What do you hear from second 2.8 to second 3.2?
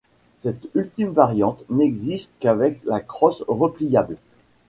la